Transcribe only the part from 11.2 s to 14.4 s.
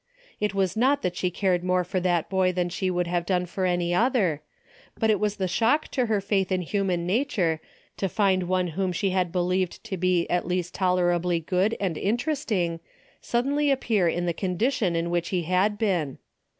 good and interesting, suddenly appear in the